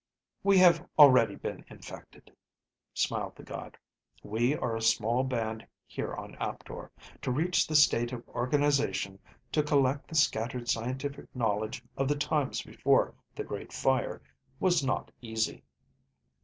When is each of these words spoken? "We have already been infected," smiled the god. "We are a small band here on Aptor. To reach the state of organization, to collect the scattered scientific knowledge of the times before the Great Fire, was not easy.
"We 0.41 0.57
have 0.57 0.87
already 0.97 1.35
been 1.35 1.63
infected," 1.69 2.35
smiled 2.91 3.35
the 3.35 3.43
god. 3.43 3.77
"We 4.23 4.55
are 4.55 4.75
a 4.75 4.81
small 4.81 5.23
band 5.23 5.67
here 5.85 6.11
on 6.15 6.33
Aptor. 6.39 6.89
To 7.21 7.29
reach 7.31 7.67
the 7.67 7.75
state 7.75 8.11
of 8.11 8.27
organization, 8.29 9.19
to 9.51 9.61
collect 9.61 10.07
the 10.07 10.15
scattered 10.15 10.67
scientific 10.67 11.27
knowledge 11.35 11.83
of 11.97 12.07
the 12.07 12.17
times 12.17 12.63
before 12.63 13.13
the 13.35 13.43
Great 13.43 13.71
Fire, 13.71 14.23
was 14.59 14.83
not 14.83 15.11
easy. 15.21 15.63